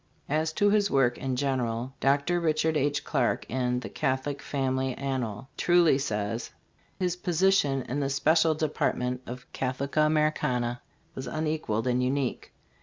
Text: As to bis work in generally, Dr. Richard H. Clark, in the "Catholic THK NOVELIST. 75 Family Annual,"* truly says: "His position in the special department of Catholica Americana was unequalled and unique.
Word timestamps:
As 0.29 0.51
to 0.53 0.71
bis 0.71 0.89
work 0.89 1.19
in 1.19 1.35
generally, 1.35 1.91
Dr. 1.99 2.39
Richard 2.39 2.75
H. 2.75 3.03
Clark, 3.03 3.45
in 3.51 3.81
the 3.81 3.87
"Catholic 3.87 4.39
THK 4.39 4.41
NOVELIST. 4.41 4.51
75 4.51 4.51
Family 4.63 4.93
Annual,"* 4.95 5.49
truly 5.57 5.97
says: 5.99 6.49
"His 6.97 7.15
position 7.15 7.83
in 7.83 7.99
the 7.99 8.09
special 8.09 8.55
department 8.55 9.21
of 9.27 9.45
Catholica 9.53 10.01
Americana 10.07 10.81
was 11.13 11.27
unequalled 11.27 11.85
and 11.85 12.01
unique. 12.01 12.51